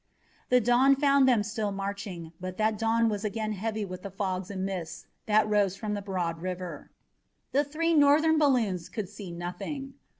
The 0.49 0.59
dawn 0.59 0.95
found 0.95 1.27
them 1.29 1.43
still 1.43 1.71
marching, 1.71 2.33
but 2.39 2.57
that 2.57 2.79
dawn 2.79 3.07
was 3.07 3.23
again 3.23 3.51
heavy 3.51 3.85
with 3.85 4.01
the 4.01 4.09
fogs 4.09 4.49
and 4.49 4.65
mists 4.65 5.05
that 5.27 5.47
rose 5.47 5.75
from 5.75 5.93
the 5.93 6.01
broad 6.01 6.41
river. 6.41 6.89
The 7.51 7.63
three 7.63 7.93
Northern 7.93 8.39
balloons 8.39 8.89
could 8.89 9.09
see 9.09 9.31
nothing. 9.31 9.93